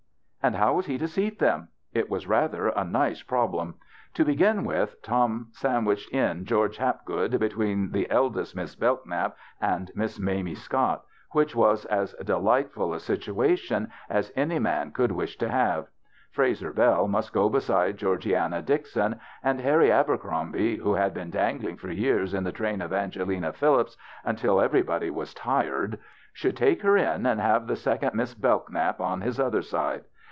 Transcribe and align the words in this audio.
And 0.43 0.55
how 0.55 0.73
was 0.73 0.87
he 0.87 0.97
to 0.97 1.07
seat 1.07 1.37
them? 1.37 1.67
It 1.93 2.09
was 2.09 2.25
rather 2.25 2.69
a 2.69 2.83
nice 2.83 3.21
problem. 3.21 3.75
To 4.15 4.25
begin 4.25 4.65
with, 4.65 4.99
Tom 5.03 5.49
sandwiched 5.51 6.11
in 6.11 6.45
George 6.45 6.79
HajDgood 6.79 7.37
between 7.37 7.91
the 7.91 8.09
eldest 8.09 8.55
Miss 8.55 8.75
Bellknap 8.75 9.33
and 9.61 9.91
Miss 9.93 10.19
Mamie 10.19 10.55
Scott, 10.55 11.03
which 11.33 11.55
was 11.55 11.85
as 11.85 12.15
delightful 12.25 12.91
a 12.91 12.99
situation 12.99 13.91
as 14.09 14.31
any 14.35 14.55
42 14.55 14.55
THE 14.55 14.57
BACHELORS 14.57 14.57
CHRISTMAS 14.57 14.63
man 14.63 14.91
could 15.07 15.11
wish 15.15 15.37
to 15.37 15.49
have. 15.49 15.87
Frazer 16.31 16.73
Bell 16.73 17.07
must 17.07 17.33
go 17.33 17.47
beside 17.47 17.97
Georgiana 17.97 18.63
Dixon, 18.63 19.19
and 19.43 19.61
Harry 19.61 19.91
Aber 19.91 20.17
crombie, 20.17 20.77
who 20.77 20.95
had 20.95 21.13
been 21.13 21.29
dangling 21.29 21.77
for 21.77 21.91
years 21.91 22.33
in 22.33 22.43
the 22.43 22.51
train 22.51 22.81
of 22.81 22.91
Angelina 22.91 23.53
Phillips 23.53 23.95
until 24.25 24.59
everybody 24.59 25.11
was 25.11 25.35
tired, 25.35 25.99
should 26.33 26.57
take 26.57 26.81
her 26.81 26.97
in 26.97 27.27
and 27.27 27.39
have 27.39 27.67
the 27.67 27.75
second 27.75 28.15
Miss 28.15 28.33
Bellknap 28.33 28.99
on 28.99 29.21
his 29.21 29.39
other 29.39 29.61
side. 29.61 30.05